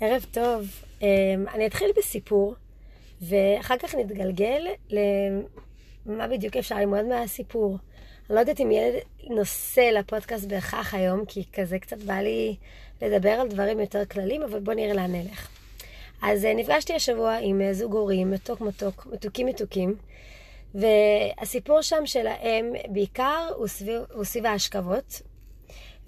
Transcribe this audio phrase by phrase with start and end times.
[0.00, 0.66] ערב טוב.
[1.02, 1.06] אמ,
[1.54, 2.54] אני אתחיל בסיפור,
[3.22, 4.66] ואחר כך נתגלגל
[6.06, 7.78] למה בדיוק אפשר ללמוד מהסיפור.
[8.28, 12.56] אני לא יודעת אם יהיה נושא לפודקאסט בהכרח היום, כי כזה קצת בא לי
[13.02, 15.48] לדבר על דברים יותר כלליים, אבל בואו נראה לאן נלך.
[16.22, 19.94] אז אה, נפגשתי השבוע עם אה, זוג הורים, מתוק מתוק, מתוקים מתוקים,
[20.74, 25.22] והסיפור שם שלהם בעיקר הוא סביב, הוא סביב ההשכבות,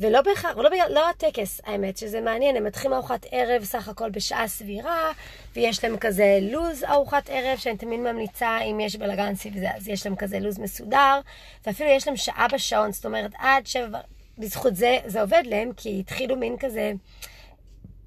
[0.01, 4.49] ולא בהכרח, לא, לא הטקס, האמת, שזה מעניין, הם מתחילים ארוחת ערב סך הכל בשעה
[4.49, 5.13] סבירה,
[5.57, 9.89] ויש להם כזה לוז ארוחת ערב, שאני תמיד ממליצה, אם יש בלאגן סביב זה, אז
[9.89, 11.21] יש להם כזה לוז מסודר,
[11.67, 13.99] ואפילו יש להם שעה בשעון, זאת אומרת, עד שבע,
[14.39, 16.93] בזכות זה, זה עובד להם, כי התחילו מין כזה...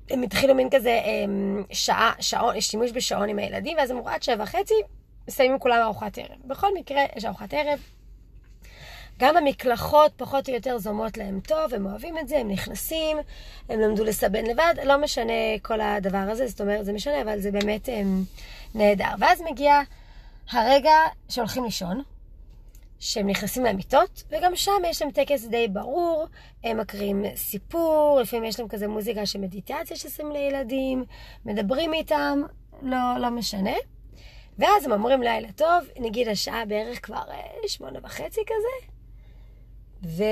[0.10, 4.24] הם התחילו מין כזה אמ, שעה, שעון, שימוש בשעון עם הילדים, ואז הם אמרו עד
[4.24, 4.74] שבע וחצי,
[5.28, 6.38] מסיימים כולם ארוחת ערב.
[6.46, 7.80] בכל מקרה, יש ארוחת ערב,
[9.22, 13.18] גם המקלחות פחות או יותר זומות להם טוב, הם אוהבים את זה, הם נכנסים,
[13.70, 17.52] הם למדו לסבן לבד, לא משנה כל הדבר הזה, זאת אומרת, זה משנה, אבל זה
[17.52, 18.24] באמת הם,
[18.76, 19.12] נהדר.
[19.20, 19.82] ואז מגיע
[20.52, 20.94] הרגע
[21.30, 22.04] שהולכים לישון,
[23.00, 26.26] שהם נכנסים למיטות, וגם שם יש להם טקס די ברור,
[26.64, 31.04] הם מקריאים סיפור, לפעמים יש להם כזה מוזיקה של מדיטציה שעושים לילדים,
[31.46, 32.42] מדברים איתם,
[32.82, 33.76] לא, לא משנה.
[34.60, 38.91] ואז הם אומרים לילה טוב, נגיד השעה בערך כבר אה, שמונה וחצי כזה,
[40.04, 40.24] ו...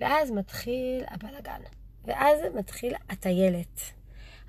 [0.00, 1.60] ואז מתחיל הבלגן.
[2.04, 3.80] ואז מתחיל הטיילת.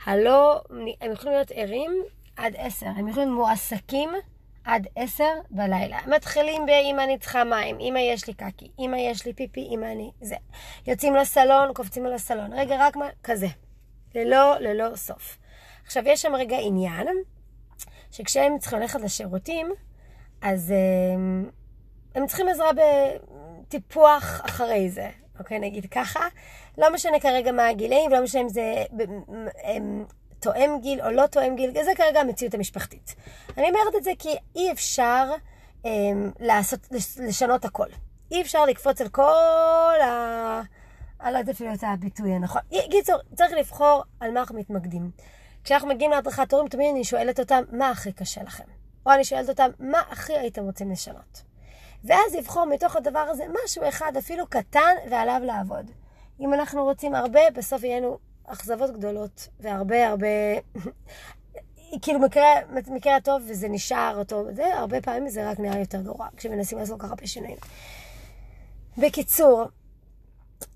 [0.06, 0.62] הלא,
[1.02, 1.92] הם יכולים להיות ערים
[2.36, 2.86] עד עשר.
[2.86, 4.10] הם יכולים להיות מועסקים
[4.64, 5.98] עד עשר בלילה.
[6.08, 10.12] מתחילים ב"אמא אני צריכה מים", "אמא יש לי קקי", "אמא יש לי פיפי", "אמא אני..."
[10.22, 10.36] זה.
[10.88, 12.54] יוצאים לסלון, קופצים על הסלון.
[12.54, 13.06] רגע, רק מה...
[13.24, 13.48] כזה.
[14.16, 15.38] ללא, ללא סוף.
[15.86, 17.08] עכשיו, יש שם רגע עניין,
[18.12, 19.72] שכשהם צריכים ללכת לשירותים,
[20.42, 20.74] אז
[21.16, 21.46] הם,
[22.16, 22.80] אה, הם צריכים עזרה ב...
[23.70, 25.60] טיפוח אחרי זה, אוקיי?
[25.60, 26.28] נגיד ככה.
[26.78, 28.84] לא משנה כרגע מה הגילאים, לא משנה אם זה
[30.40, 33.16] תואם גיל או לא תואם גיל, זה כרגע המציאות המשפחתית.
[33.58, 35.32] אני אומרת את זה כי אי אפשר
[35.86, 36.80] אמ, לעשות,
[37.18, 37.88] לשנות הכל.
[38.32, 40.62] אי אפשר לקפוץ על כל ה...
[41.22, 42.62] אני לא יודעת אפילו את הביטוי הנכון.
[42.92, 45.12] קיצור, צריך לבחור על מה אנחנו מתמקדים.
[45.64, 48.64] כשאנחנו מגיעים להדרכת הורים, תמיד אני שואלת אותם, מה הכי קשה לכם?
[49.06, 51.42] או אני שואלת אותם, מה הכי הייתם רוצים לשנות?
[52.06, 55.92] ואז לבחור מתוך הדבר הזה משהו אחד, אפילו קטן, ועליו לעבוד.
[56.40, 60.28] אם אנחנו רוצים הרבה, בסוף יהיו לנו אכזבות גדולות, והרבה הרבה...
[62.02, 62.46] כאילו מקרה,
[62.88, 67.00] מקרה הטוב וזה נשאר אותו, זה הרבה פעמים זה רק נראה יותר גרוע, כשמנסים לעשות
[67.00, 67.58] ככה הרבה שינויים.
[68.98, 69.64] בקיצור,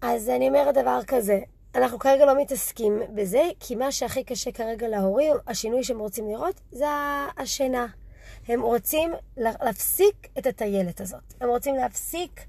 [0.01, 1.39] אז אני אומרת דבר כזה,
[1.75, 6.61] אנחנו כרגע לא מתעסקים בזה, כי מה שהכי קשה כרגע להורים, השינוי שהם רוצים לראות,
[6.71, 6.85] זה
[7.37, 7.87] השינה.
[8.47, 11.33] הם רוצים להפסיק את הטיילת הזאת.
[11.41, 12.45] הם רוצים להפסיק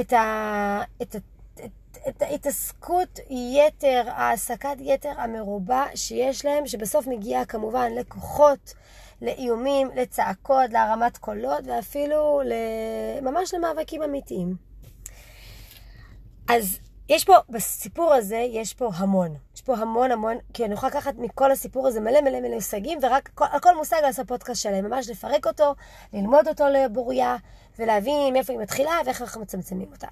[0.00, 0.82] את, ה...
[1.02, 1.16] את,
[1.64, 1.72] את,
[2.08, 8.74] את ההתעסקות יתר, העסקת יתר המרובה שיש להם, שבסוף מגיעה כמובן לכוחות,
[9.22, 12.40] לאיומים, לצעקות, להרמת קולות, ואפילו
[13.22, 14.56] ממש למאבקים אמיתיים.
[16.48, 16.78] אז
[17.12, 19.36] יש פה, בסיפור הזה, יש פה המון.
[19.54, 22.98] יש פה המון המון, כי אני יכולה לקחת מכל הסיפור הזה מלא מלא מלא מושגים,
[23.02, 25.74] ורק כל, על כל מושג לעשות פודקאסט שלהם, ממש לפרק אותו,
[26.12, 27.36] ללמוד אותו לבוריה,
[27.78, 30.06] ולהבין מאיפה היא מתחילה ואיך אנחנו מצמצמים אותה.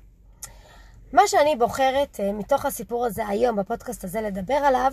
[1.12, 4.92] מה שאני בוחרת uh, מתוך הסיפור הזה היום, בפודקאסט הזה, לדבר עליו,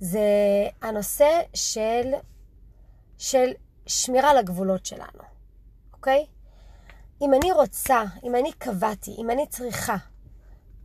[0.00, 0.20] זה
[0.82, 2.12] הנושא של,
[3.18, 3.50] של
[3.86, 5.22] שמירה על הגבולות שלנו,
[5.92, 6.26] אוקיי?
[7.22, 9.96] אם אני רוצה, אם אני קבעתי, אם אני צריכה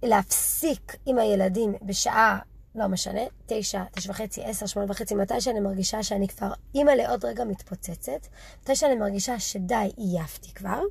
[0.03, 2.39] להפסיק עם הילדים בשעה,
[2.75, 7.25] לא משנה, תשע, תשע וחצי, עשר, שמונה וחצי, מתי שאני מרגישה שאני כבר אימא לעוד
[7.25, 8.27] רגע מתפוצצת,
[8.61, 10.81] מתי שאני מרגישה שדי, עייפתי כבר,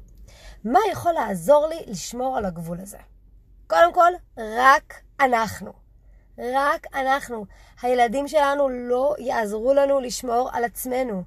[0.65, 2.99] מה יכול לעזור לי לשמור על הגבול הזה?
[3.67, 5.73] קודם כל, רק אנחנו.
[6.39, 7.47] רק אנחנו.
[7.83, 11.23] הילדים שלנו לא יעזרו לנו לשמור על עצמנו.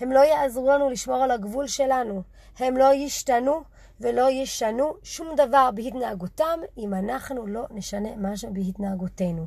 [0.00, 2.22] הם לא יעזרו לנו לשמור על הגבול שלנו.
[2.58, 3.62] הם לא ישתנו
[4.00, 9.46] ולא ישנו שום דבר בהתנהגותם אם אנחנו לא נשנה משהו בהתנהגותנו.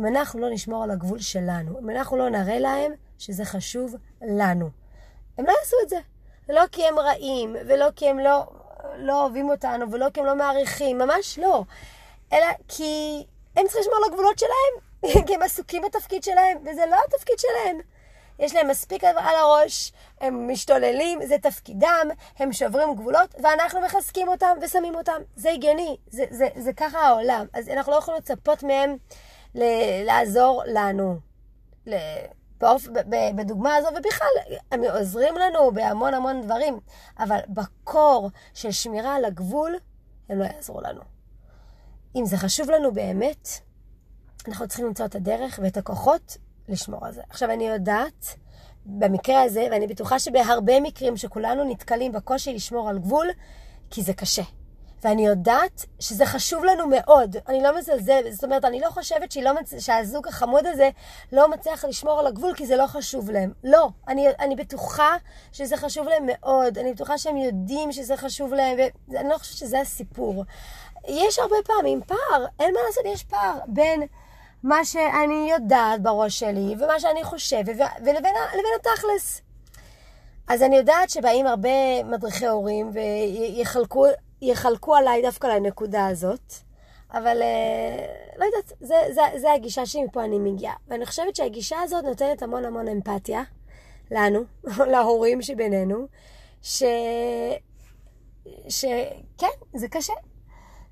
[0.00, 4.70] אם אנחנו לא נשמור על הגבול שלנו, אם אנחנו לא נראה להם שזה חשוב לנו.
[5.38, 5.98] הם לא יעשו את זה.
[6.48, 8.46] לא כי הם רעים, ולא כי הם לא,
[8.96, 11.64] לא אוהבים אותנו, ולא כי הם לא מעריכים, ממש לא.
[12.32, 13.24] אלא כי
[13.56, 17.80] הם צריכים לשמור על הגבולות שלהם, כי הם עסוקים בתפקיד שלהם, וזה לא התפקיד שלהם.
[18.38, 24.56] יש להם מספיק על הראש, הם משתוללים, זה תפקידם, הם שוברים גבולות, ואנחנו מחזקים אותם
[24.62, 25.20] ושמים אותם.
[25.36, 27.46] זה הגיוני, זה, זה, זה ככה העולם.
[27.52, 28.96] אז אנחנו לא יכולים לצפות מהם
[29.54, 31.18] ל- לעזור לנו.
[32.60, 32.86] באופ...
[33.36, 36.80] בדוגמה הזו, ובכלל, הם עוזרים לנו בהמון המון דברים,
[37.18, 39.76] אבל בקור של שמירה על הגבול,
[40.28, 41.00] הם לא יעזרו לנו.
[42.16, 43.48] אם זה חשוב לנו באמת,
[44.48, 46.36] אנחנו צריכים למצוא את הדרך ואת הכוחות
[46.68, 47.22] לשמור על זה.
[47.30, 48.36] עכשיו, אני יודעת,
[48.86, 53.26] במקרה הזה, ואני בטוחה שבהרבה מקרים שכולנו נתקלים בקושי לשמור על גבול,
[53.90, 54.42] כי זה קשה.
[55.04, 57.36] ואני יודעת שזה חשוב לנו מאוד.
[57.48, 59.74] אני לא מזלזלת, זאת אומרת, אני לא חושבת לא מצ...
[59.78, 60.90] שהזוג החמוד הזה
[61.32, 63.52] לא מצליח לשמור על הגבול כי זה לא חשוב להם.
[63.64, 65.16] לא, אני, אני בטוחה
[65.52, 66.78] שזה חשוב להם מאוד.
[66.78, 68.78] אני בטוחה שהם יודעים שזה חשוב להם,
[69.08, 70.44] ואני לא חושבת שזה הסיפור.
[71.08, 74.02] יש הרבה פעמים פער, אין מה לעשות, יש פער בין
[74.62, 78.34] מה שאני יודעת בראש שלי ומה שאני חושבת ולבין
[78.80, 79.42] התכלס.
[80.48, 84.06] אז אני יודעת שבאים הרבה מדריכי הורים ויחלקו
[84.42, 86.52] יחלקו עליי דווקא לנקודה הזאת,
[87.12, 88.06] אבל אה,
[88.38, 90.74] לא יודעת, זה, זה, זה הגישה שמפה אני מגיעה.
[90.88, 93.42] ואני חושבת שהגישה הזאת נותנת המון המון אמפתיה
[94.10, 94.40] לנו,
[94.92, 96.06] להורים שבינינו,
[96.62, 96.82] ש...
[98.68, 100.12] שכן, זה קשה.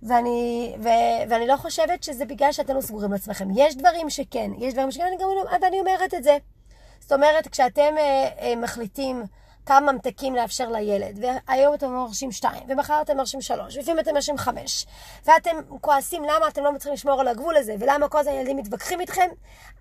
[0.05, 0.89] ואני, ו,
[1.29, 3.49] ואני לא חושבת שזה בגלל שאתם לא סגורים לעצמכם.
[3.57, 5.29] יש דברים שכן, יש דברים שכן, אני גם,
[5.63, 6.37] ואני אומרת את זה.
[7.01, 9.25] זאת אומרת, כשאתם אה, אה, מחליטים
[9.67, 14.39] כמה ממתקים לאפשר לילד, והיום אתם מרשים שתיים, ומחר אתם מרשים שלוש, ולפעמים אתם מרשים
[14.39, 14.87] חמש,
[15.25, 19.01] ואתם כועסים למה אתם לא מצליחים לשמור על הגבול הזה, ולמה כל הזמן ילדים מתווכחים
[19.01, 19.29] איתכם,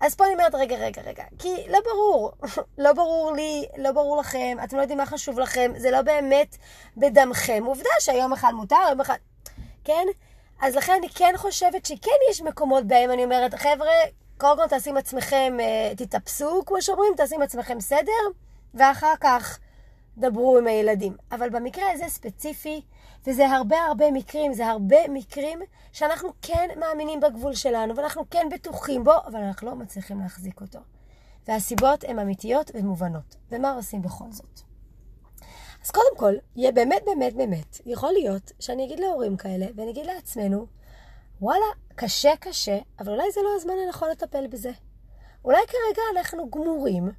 [0.00, 2.32] אז פה אני אומרת, רגע, רגע, רגע, כי לא ברור,
[2.84, 6.56] לא ברור לי, לא ברור לכם, אתם לא יודעים מה חשוב לכם, זה לא באמת
[6.96, 7.64] בדמכם.
[7.66, 9.16] עובדה שהיום אחד מותר, יום אחד...
[9.84, 10.06] כן?
[10.60, 13.92] אז לכן אני כן חושבת שכן יש מקומות בהם אני אומרת, חבר'ה,
[14.38, 18.22] קודם כל תעשו עם עצמכם, אה, תתאפסו, כמו שאומרים, תעשו עם עצמכם סדר,
[18.74, 19.58] ואחר כך
[20.18, 21.16] דברו עם הילדים.
[21.32, 22.82] אבל במקרה הזה ספציפי,
[23.26, 25.58] וזה הרבה הרבה מקרים, זה הרבה מקרים
[25.92, 30.78] שאנחנו כן מאמינים בגבול שלנו, ואנחנו כן בטוחים בו, אבל אנחנו לא מצליחים להחזיק אותו.
[31.48, 33.36] והסיבות הן אמיתיות ומובנות.
[33.50, 34.60] ומה עושים בכל זאת?
[35.84, 40.06] אז קודם כל, יהיה באמת באמת באמת, יכול להיות שאני אגיד להורים כאלה, ואני אגיד
[40.06, 40.66] לעצמנו,
[41.40, 44.70] וואלה, קשה קשה, אבל אולי זה לא הזמן הנכון לטפל בזה.
[45.44, 47.10] אולי כרגע אנחנו גמורים,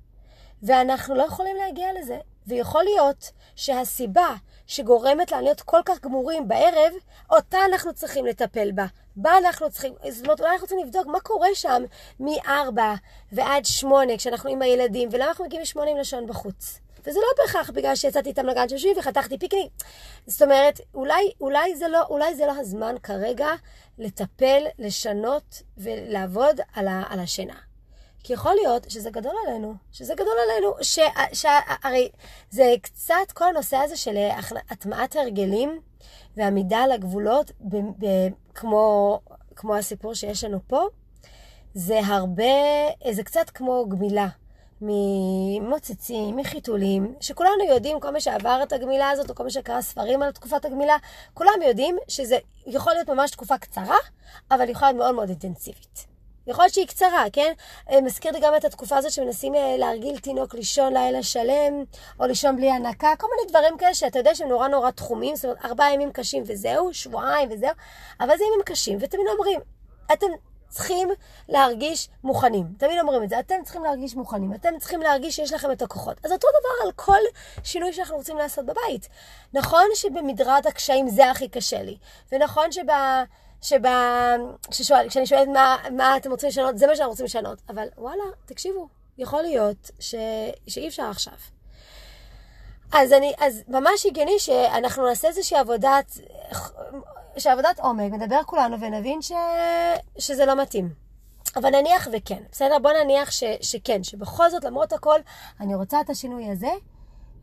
[0.63, 2.17] ואנחנו לא יכולים להגיע לזה.
[2.47, 4.35] ויכול להיות שהסיבה
[4.67, 6.93] שגורמת לנו להיות כל כך גמורים בערב,
[7.31, 8.85] אותה אנחנו צריכים לטפל בה.
[9.15, 11.83] בה אנחנו צריכים, זאת אומרת, אולי אנחנו צריכים לבדוק מה קורה שם
[12.19, 12.79] מ-4
[13.31, 16.84] ועד 8 כשאנחנו עם הילדים, ולמה אנחנו מגיעים מ-8 עם לשון בחוץ.
[17.07, 19.71] וזה לא בהכרח בגלל שיצאתי איתם לגן שושי וחתכתי פיקניק.
[20.27, 23.47] זאת אומרת, אולי, אולי, זה לא, אולי זה לא הזמן כרגע
[23.97, 27.55] לטפל, לשנות ולעבוד על, ה, על השינה.
[28.23, 30.73] כי יכול להיות שזה גדול עלינו, שזה גדול עלינו,
[31.33, 32.09] שהרי
[32.49, 34.17] זה קצת כל הנושא הזה של
[34.69, 35.79] הטמעת הרגלים
[36.37, 38.05] ועמידה על הגבולות, ב, ב,
[38.53, 39.19] כמו,
[39.55, 40.81] כמו הסיפור שיש לנו פה,
[41.73, 42.43] זה הרבה,
[43.11, 44.27] זה קצת כמו גמילה.
[44.81, 50.21] ממוצצים, מחיתולים, שכולנו יודעים, כל מי שעבר את הגמילה הזאת, או כל מי שקרא ספרים
[50.21, 50.97] על תקופת הגמילה,
[51.33, 53.97] כולם יודעים שזה יכול להיות ממש תקופה קצרה,
[54.51, 56.15] אבל יכולה להיות מאוד מאוד אינטנסיבית.
[56.47, 57.53] יכול להיות שהיא קצרה, כן?
[57.91, 61.83] אה, מזכיר לי גם את התקופה הזאת שמנסים אה, להרגיל תינוק לישון לילה שלם,
[62.19, 65.45] או לישון בלי הנקה, כל מיני דברים כאלה שאתה יודע שהם נורא נורא תחומים, זאת
[65.45, 67.69] אומרת, ארבעה ימים קשים וזהו, שבועיים וזהו,
[68.19, 69.59] אבל זה ימים קשים, ותמיד אומרים,
[70.13, 70.27] אתם
[70.69, 71.09] צריכים
[71.49, 72.65] להרגיש מוכנים.
[72.77, 76.17] תמיד אומרים את זה, אתם צריכים להרגיש מוכנים, אתם צריכים להרגיש שיש לכם את הכוחות.
[76.25, 77.19] אז אותו דבר על כל
[77.63, 79.09] שינוי שאנחנו רוצים לעשות בבית.
[79.53, 81.97] נכון שבמדרת הקשיים זה הכי קשה לי,
[82.31, 82.83] ונכון שב...
[83.61, 83.79] שב...
[84.71, 87.61] כששואל, כשאני שואלת מה, מה אתם רוצים לשנות, זה מה שאנחנו רוצים לשנות.
[87.69, 90.15] אבל וואלה, תקשיבו, יכול להיות ש...
[90.67, 91.33] שאי אפשר עכשיו.
[92.97, 96.17] אז, אני, אז ממש הגיוני שאנחנו נעשה איזושהי עבודת,
[97.37, 99.31] שעבודת עומק, נדבר כולנו ונבין ש...
[100.17, 100.93] שזה לא מתאים.
[101.55, 102.79] אבל נניח וכן, בסדר?
[102.79, 103.43] בוא נניח ש...
[103.61, 105.19] שכן, שבכל זאת, למרות הכל,
[105.59, 106.71] אני רוצה את השינוי הזה,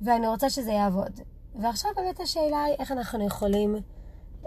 [0.00, 1.20] ואני רוצה שזה יעבוד.
[1.54, 3.76] ועכשיו באמת השאלה היא איך אנחנו יכולים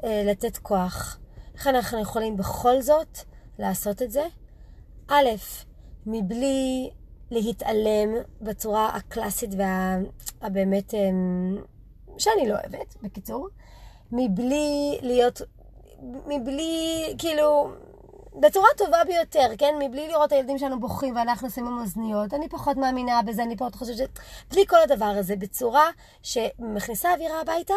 [0.04, 1.18] אה, לתת כוח
[1.56, 3.18] איך אנחנו יכולים בכל זאת
[3.60, 4.24] לעשות את זה?
[5.08, 5.30] א',
[6.06, 6.90] מבלי
[7.32, 11.00] להתעלם בצורה הקלאסית והבאמת, וה...
[11.00, 11.58] אמ,
[12.18, 13.50] שאני לא אוהבת, בקיצור,
[14.12, 15.42] מבלי להיות,
[16.28, 17.72] מבלי, כאילו,
[18.40, 19.76] בצורה טובה ביותר, כן?
[19.80, 22.34] מבלי לראות את הילדים שלנו בוכים ואנחנו שמים אוזניות.
[22.34, 24.02] אני פחות מאמינה בזה, אני פחות חושבת ש...
[24.52, 25.90] בלי כל הדבר הזה, בצורה
[26.24, 27.74] שמכניסה אווירה הביתה,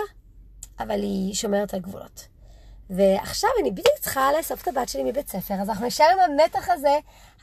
[0.81, 2.28] אבל היא שומרת על גבולות.
[2.90, 6.69] ועכשיו אני בדיוק צריכה לאסוף את הבת שלי מבית ספר, אז אנחנו נשאר עם המתח
[6.71, 6.99] הזה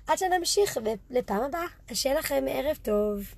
[0.07, 0.77] עד שנמשיך,
[1.09, 3.33] ולפעם הבאה, אז שיהיה לכם ערב טוב.